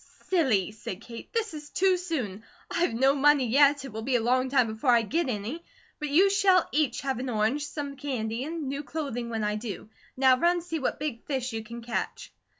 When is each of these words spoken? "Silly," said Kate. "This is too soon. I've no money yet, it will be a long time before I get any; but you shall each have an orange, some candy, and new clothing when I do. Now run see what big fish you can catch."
"Silly," 0.31 0.71
said 0.71 0.99
Kate. 1.01 1.31
"This 1.31 1.53
is 1.53 1.69
too 1.69 1.95
soon. 1.95 2.43
I've 2.71 2.95
no 2.95 3.13
money 3.13 3.45
yet, 3.45 3.85
it 3.85 3.91
will 3.93 4.01
be 4.01 4.15
a 4.15 4.19
long 4.19 4.49
time 4.49 4.65
before 4.65 4.89
I 4.89 5.03
get 5.03 5.29
any; 5.29 5.63
but 5.99 6.09
you 6.09 6.31
shall 6.31 6.67
each 6.71 7.01
have 7.01 7.19
an 7.19 7.29
orange, 7.29 7.67
some 7.67 7.95
candy, 7.97 8.43
and 8.43 8.67
new 8.67 8.81
clothing 8.81 9.29
when 9.29 9.43
I 9.43 9.57
do. 9.57 9.91
Now 10.17 10.39
run 10.39 10.61
see 10.63 10.79
what 10.79 10.99
big 10.99 11.27
fish 11.27 11.53
you 11.53 11.63
can 11.63 11.83
catch." 11.83 12.33